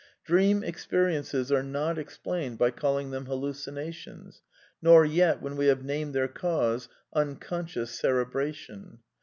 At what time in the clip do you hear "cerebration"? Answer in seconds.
7.91-8.97